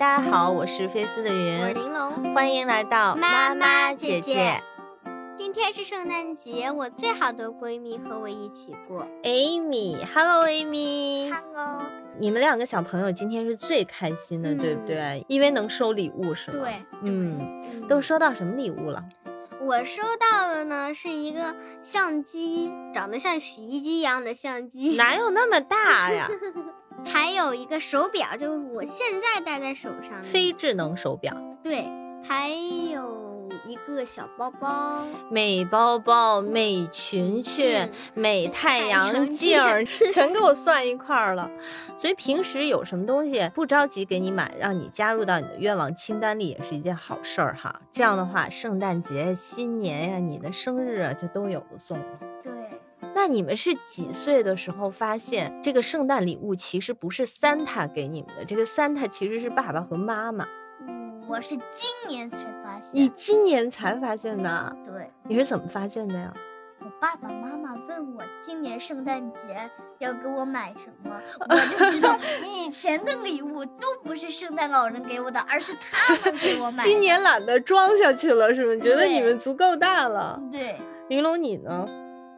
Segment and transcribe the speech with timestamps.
[0.00, 2.34] 大家好，我是菲斯的云我玲珑。
[2.34, 4.62] 欢迎来到妈妈姐姐姐
[5.36, 9.06] 今天是圣诞节，我最好的闺蜜和我一起过。
[9.22, 11.82] Amy，Hello Amy，Hello，
[12.18, 15.22] 你们两个小朋友今天是最开心的，嗯对不对？
[15.28, 16.60] 因为能收礼物是吗？
[16.62, 19.04] 对，嗯，嗯都收到什么礼物了？
[19.60, 26.26] 我收到的呢是一个相机，长得像洗衣机一样的相机，哪有那么大呀？
[27.04, 30.22] 还有一个手表，就是我现在戴在手上的。
[30.22, 31.88] 非智能手表、对，
[32.22, 35.02] 还有一个小包包。
[35.30, 41.50] 美包包、美裙裙嗯、美太阳阳镜儿，全给我算一块儿了。
[41.96, 47.80] 所以平时有什么东西不着急给你买，让你加入到你的愿望清单里，也是一件好事儿哈。
[47.90, 52.04] 这样的话，圣诞节、新年呀、你的生日啊，就都有的送了。
[52.42, 52.52] 对，
[53.20, 60.48] 那你们是几岁的时候发现这个圣诞礼物其实不是 Santa 给你们的，这个 Santa 其实是爸爸和妈妈？
[60.88, 62.90] 嗯，我是今年才发现。
[62.94, 64.74] 你今年才发现的？
[64.86, 65.10] 对。
[65.28, 66.32] 你是怎么发现的呀？
[66.80, 76.88] 我爸爸妈妈问我今年圣诞节要给我买什么， 我就知道以前的礼物都不是圣诞老人给我的，而是他们给我买的。
[76.88, 78.82] 今年懒得装下去了，是吗？
[78.82, 80.40] 觉得你们足够大了。
[80.50, 80.78] 对，
[81.10, 81.86] 玲珑，你呢？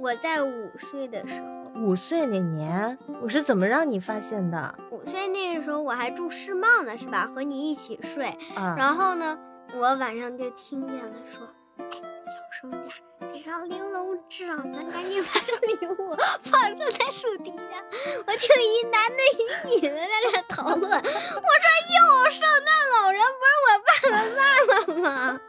[0.00, 7.28] 我在五岁的时候，五岁那年，我是怎么让你发现的五岁那个时候我还住世贸呢，是吧？
[7.34, 8.74] 和你一起睡，啊？
[8.78, 9.36] 然后呢，
[9.74, 11.46] 我晚上就听见了说，
[11.78, 11.90] 哎，
[12.24, 17.84] 小声点儿，别让玲珑知道，咱赶紧把这礼物放正在树底下。
[18.26, 25.40] 我听一男的一女的在那讨论，我说哟，圣诞老人不是我爸爸妈妈吗？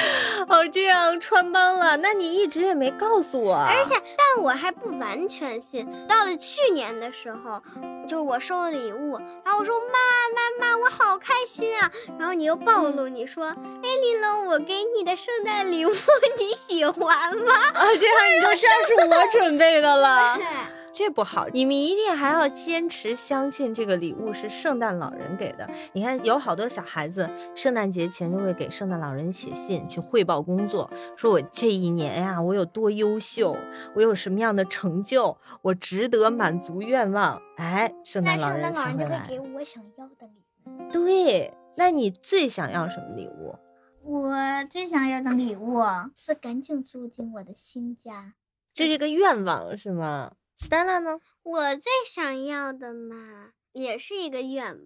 [0.48, 3.54] 哦，这样穿帮了，那你一直也没告诉我。
[3.54, 5.86] 而且，但我还不完全信。
[6.08, 7.62] 到了去年的时候，
[8.08, 9.94] 就我收了礼物，然后我说妈
[10.34, 11.90] 妈妈，我好开心啊！
[12.18, 13.54] 然后你又暴露，你说，哎，
[14.02, 15.90] 玲珑，我给你的圣诞礼物
[16.38, 17.52] 你喜欢吗？
[17.74, 20.38] 啊，这样你就知道是我准备的了。
[20.92, 25.68] 对这不好，你们一定还要坚持相信这个礼物是圣诞老人给的。
[25.92, 33.56] 你看，有好多小孩子圣诞节前就会给圣诞老人写信去汇报工作，说我这一年呀，我有多优秀，
[33.94, 37.40] 我有什么样的成就，我值得满足愿望。
[37.56, 39.26] 哎，圣诞老圣诞老人才会来。
[39.28, 40.90] 人就会给我想要的礼物。
[40.92, 43.54] 对，那你最想要什么礼物？
[44.02, 44.34] 我
[44.70, 45.82] 最想要的礼物
[46.14, 48.34] 是赶紧住进我的新家。
[48.72, 51.18] 这是个愿望是吗？Stella 呢？
[51.42, 54.78] 我最想要的嘛，也是一个愿望，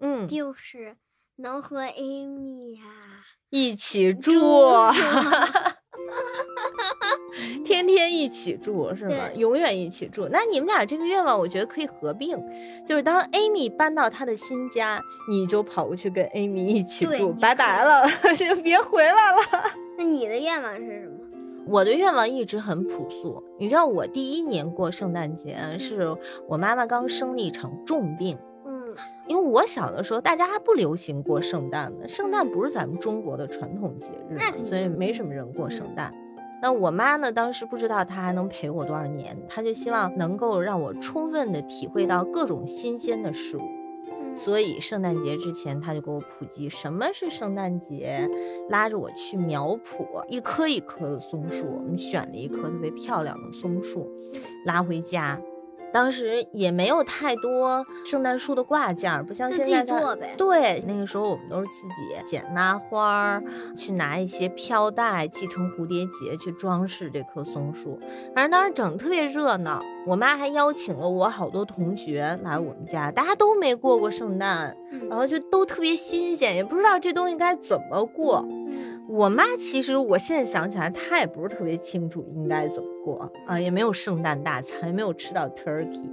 [0.00, 0.96] 嗯，就是
[1.36, 2.82] 能和 Amy 呀、
[3.50, 4.32] 一起住。
[7.64, 9.30] 天天一起住是吗？
[9.34, 10.28] 永远一起住。
[10.30, 12.36] 那你们俩这个愿望，我觉得可以合并，
[12.86, 19.72] 就是当 Amy 搬到她的新家，你就跑过去跟 Amy 一起住，拜拜了， 就别回来了。
[19.98, 21.17] 那你的愿望是什么？
[21.70, 26.16] 我的愿望一直很朴素，你知道，我第一年过圣诞节是
[26.48, 28.38] 我妈妈刚生了一场重病。
[28.64, 28.94] 嗯，
[29.26, 36.10] 因为我小的时候，大家还不流行过圣诞呢，圣诞不是咱们中国的传统节日所以没什么人过圣诞。
[36.62, 43.62] 那我妈呢，当时不知道她还能陪我多少年，她就希望能够让我充分的体会到各种新鲜的事物。
[44.38, 48.28] 所以圣诞节之前，他就给我普及什么是圣诞节，
[48.70, 54.08] 拉着我去苗圃，一棵一棵的松树，我们选了一棵特别漂亮的松树，
[54.64, 55.40] 拉回家。
[55.92, 60.34] 当时也没有太多圣诞树的挂件儿，不像现在做呗。
[60.36, 63.42] 对，那个时候我们都是自己剪拉花儿，
[63.76, 67.98] 去拿一些飘带系成蝴蝶结去装饰这棵松树。
[68.34, 78.44] 反正当时整得特别热闹，我妈还邀请了我好多同学来我们家，大家都没过过圣诞，嗯然后就都特别新鲜，也不知道这东西该怎么过。
[78.50, 86.04] 嗯我妈其实我现在想起来，她也不是特别清楚应该怎么过啊，也没有圣诞大餐，也没有吃到 turkey。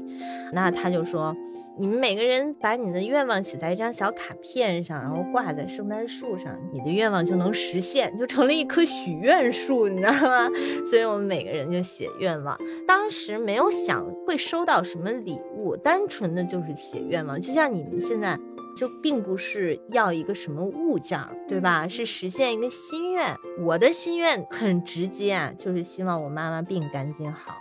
[0.53, 1.35] 那她就说，
[1.77, 10.49] 你们每个人把你的愿望写在一张小卡片上，然后挂在圣诞树上，你的愿望就能实现，就成了一棵许愿树，你知道吗？
[10.89, 12.57] 所以我们每个人就写愿望。
[12.87, 18.39] 当时没有想会收到什么礼物，单纯的就是写愿望，就像你们现在。
[18.75, 21.87] 就并不是要一个什么物件儿，对吧？
[21.87, 23.35] 是实现一个心愿。
[23.59, 27.55] 我的心愿很直接啊，就是希望我妈妈病赶紧好。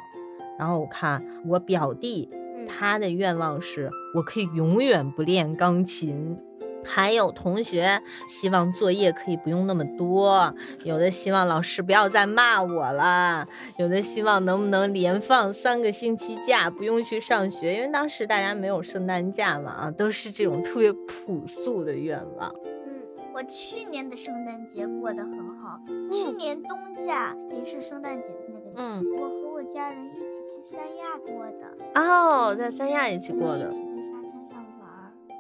[0.59, 6.39] 然后我看我表弟，嗯他的愿望是我可以永远不练钢琴。
[6.85, 10.55] 还有同学希望作业可以不用那么多，
[10.85, 13.47] 有的希望老师不要再骂我了，
[13.79, 22.55] 有的希望能不能连放三个星期假，不用去上学，因为当时大家没有圣诞假嘛，啊，都是这种特别朴素的愿望。
[22.87, 23.03] 嗯，
[23.35, 25.81] 我去年的圣诞节过得很好，
[26.13, 33.94] 去年冬假也是圣诞节的那个年，嗯，我和我家人一起去三亚过的，哦，在三亚一起过的一。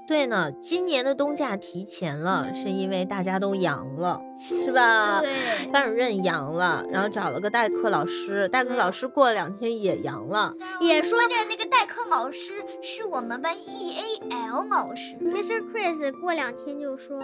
[0.07, 5.21] 对呢，今年的冬假提前了，是因为大家都阳了，是吧？
[5.21, 10.53] 对，班主任阳了，然后找了个代课老师，代课老师过了两天也阳了。
[10.81, 15.17] 也说的那个代课老师是我们班 EAL 老师。
[15.17, 15.63] Mr.
[15.71, 17.19] Chris 过两天就说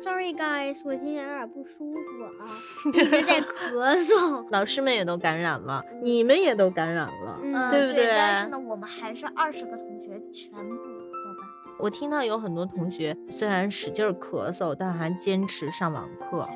[0.00, 2.44] ，Sorry guys，我今天有点不舒服啊，
[2.92, 4.44] 一直在咳嗽。
[4.52, 7.40] 老师们也都感染了，你们也都感染了。
[7.42, 10.76] 嗯，对不对但是呢，我们还是二十个同学全部。
[11.78, 16.48] 我听到有很多同学虽然使劲儿咳嗽，但还坚持上网课。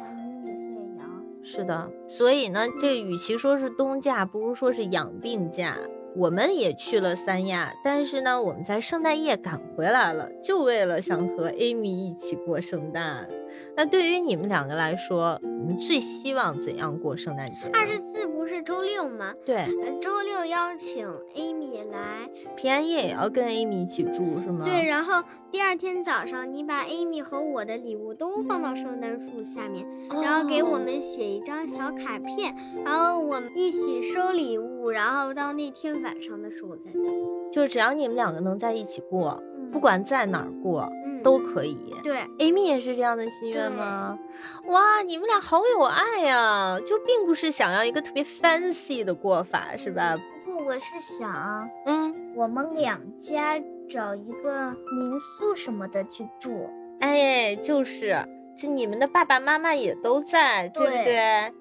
[1.42, 5.76] 是的，所以呢，这与其说是冬假，不如说是养病假。
[6.16, 13.28] 我们也去了三亚，但是呢，我们在圣诞夜赶回来了，就为了想和 Amy 一起过圣诞。
[13.76, 17.70] 那对于你们两个来说，你们最希望怎样过圣诞节？
[17.72, 19.32] 二十四不是周六吗？
[19.46, 21.06] 对，呃周六邀请
[21.36, 24.64] Amy 来，平安夜也要跟 Amy 一起住是吗？
[24.64, 32.54] 对，然后第二天早上你把 Amy 和我的礼物都放到圣诞树下面，然后给我哦们写一张小卡片，
[32.84, 37.10] 然后我们一起收礼物，然后到那天晚上的时候再走。
[37.52, 41.94] 就只要你们两个能在一起过，嗯不管在哪儿过嗯，都可以。
[42.02, 44.18] 对，Amy 也是这样的心愿吗？
[44.66, 50.16] 哇，你们俩好有爱呀、就并不是想要一个特别 fancy 的过法，是吧？
[50.44, 56.68] 不过我是想，嗯，我们两家找一个民宿什么的去住。
[57.00, 58.16] 哎，就是，
[58.56, 61.52] 就你们的爸爸妈妈也都在，对不对对？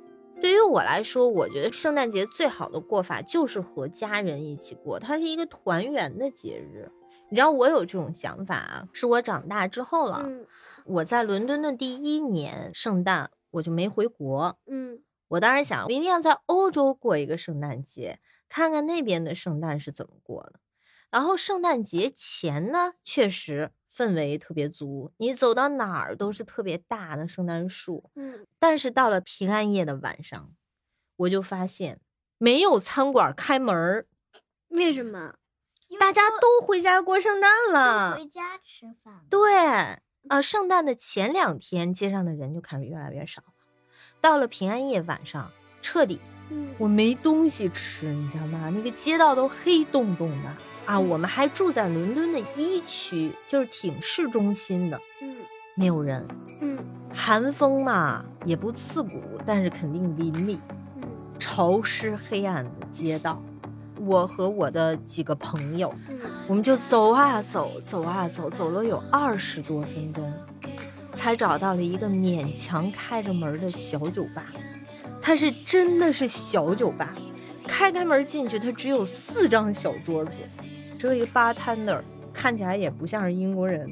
[0.41, 6.89] 对于我来说，我觉得圣诞节最好的过法就是和家人一起过，它是一个团圆的节日。
[7.29, 10.23] 你知道我有这种想法啊，是我长大之后了。
[10.25, 10.45] 嗯
[10.85, 14.57] 我在伦敦的第一年圣诞，我就没回国。
[14.65, 20.59] 嗯我当时想，我一定要在欧洲过一个圣诞节，看看那边的圣诞是怎么过的。
[21.11, 28.09] 然后圣诞节前呢，确实氛围特别足，你走到哪儿都是特别大的圣诞树。
[28.15, 30.51] 嗯，但是到了平安夜的晚上，
[31.17, 31.99] 我就发现
[32.39, 34.07] 没有餐馆开门儿，
[34.69, 35.35] 为什么？
[35.97, 38.15] 大家都回家过圣诞了。
[38.15, 39.21] 回家吃饭。
[39.29, 39.55] 对
[40.27, 43.47] 啊，圣诞的前两天，街上的人就开始越来越少了。
[44.21, 45.49] 到了平安夜晚上，
[45.81, 46.19] 彻底
[46.51, 48.69] 嗯我没东西吃，你知道吗？
[48.69, 50.53] 那个街道都黑洞洞的
[50.85, 50.99] 啊！
[50.99, 55.35] 我们还住在伦敦的一区，就是挺市中心的，嗯
[55.75, 56.27] 没有人。
[56.61, 56.77] 嗯
[57.13, 60.57] 寒风嘛，也不刺骨，但是肯定淋漓。
[60.97, 61.03] 嗯
[61.39, 63.41] 潮湿黑暗的街道，
[63.99, 70.33] 我和我的几个朋友，嗯我们就走啊走，走啊走，走了有二十多分钟，
[71.13, 74.45] 才找到了一个勉强开着门的小酒吧。
[75.21, 77.13] 它是真的是小酒吧，
[77.67, 80.37] 开开门进去，它只有四张小桌子，
[80.97, 82.01] 只有一个 bartender，
[82.33, 83.87] 看起来也不像是英国人。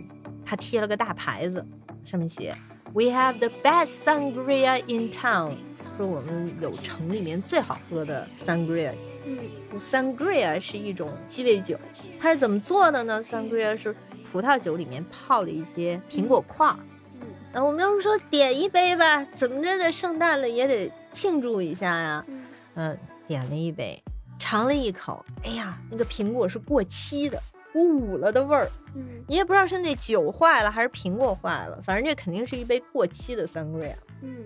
[0.45, 1.63] 他贴了个大牌子，
[2.06, 2.56] 上面写
[2.94, 5.56] “We have the best sangria in town”，
[5.98, 8.94] 说我们有城里面最好喝的 sangria。
[9.25, 9.38] 嗯
[9.80, 11.77] Sangria 是一种鸡尾酒，
[12.20, 13.96] 它是怎么做的呢？Sangria 是
[14.32, 16.77] 葡萄酒里面泡了一些苹果块儿。
[17.22, 22.24] 嗯那我们要是说点一杯吧，怎么着的，圣诞了也得庆祝一下呀。
[22.27, 22.44] 嗯
[22.75, 24.01] 嗯，点了一杯，
[24.38, 27.41] 尝了一口，哎呀，那个苹果是过期的，
[27.77, 28.69] 我捂了的味儿。
[28.96, 33.96] 嗯你也不知道是那酒坏了还是苹果坏了，反正这肯定是一杯过期的 Sangria。
[34.22, 34.46] 嗯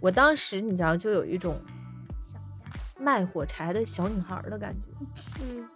[0.00, 1.58] 我当时你知道，就有一种
[2.98, 5.06] 卖火柴的小女孩的感觉。
[5.42, 5.68] 嗯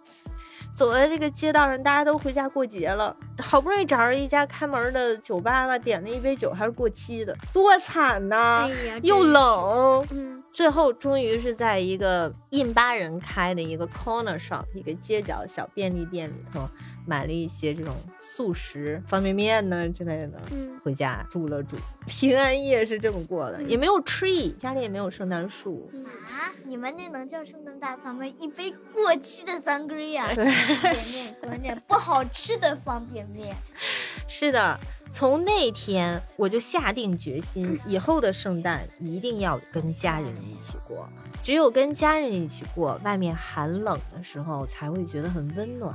[0.73, 9.23] 走在这个街道上，大家都回家过节了，好不容易找着一家开门的酒吧吧，点了一杯酒还是过期的，多惨呐、哎呀，又。
[9.23, 10.05] 冷。
[10.11, 16.69] 嗯最后终于是在一个印巴人开的一个 corner shop，一个街角小便利店里头，
[17.05, 21.75] 买了一些这种速食方便面呢之类的，嗯回家煮了煮。
[22.05, 25.89] 平安夜是这么过的，嗯也没有 tree，家里也没有圣诞树。
[25.93, 28.25] 嗯啊，你们那能叫圣诞大餐吗？
[28.25, 33.55] 一杯过期的 sangria，对方便面，关键不好吃的方便面。
[34.27, 34.79] 是的，
[35.09, 41.07] 从那天我就下定决心，以后的圣诞一定要跟家人一起过。
[41.43, 45.93] 只有跟家人一起过，外面寒冷的时候才会觉得很温暖。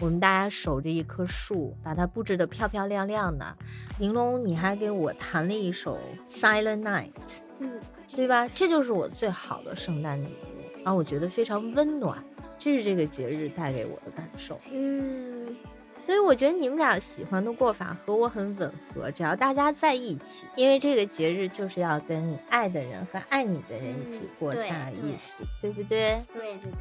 [0.00, 3.56] 我们大家守着一棵树，把它布置得漂漂亮亮的。
[3.98, 5.98] 玲珑，你还给我弹了一首
[6.32, 7.12] 《Silent Night》，
[7.60, 7.80] 嗯，
[8.14, 8.48] 对吧？
[8.48, 12.22] 这就是我最好的圣诞礼物啊，我觉得非常温暖，
[12.58, 14.58] 这是这个节日带给我的感受。
[14.72, 15.56] 嗯，
[16.04, 26.20] 所以我觉得你们俩喜欢的过法和我很吻合，只要大家在一起，因为这个节日就是要跟你爱的人和爱你的人一起过才有意思，对不对？
[26.32, 26.80] 对对对。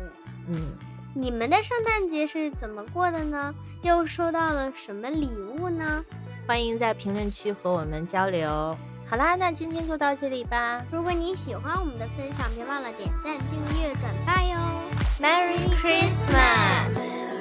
[0.50, 0.74] 嗯，
[1.15, 3.53] 你们的圣诞节是怎么过的呢？
[3.84, 5.29] 又收到了什么礼
[5.60, 6.03] 物呢？
[6.48, 8.75] 欢迎在评论区和我们交流。
[9.08, 14.58] 好啦，那今天就到这里吧如果你喜欢我们的分享，别忘了点赞、订阅、转发哟。
[15.22, 17.33] ，Merry Christmas！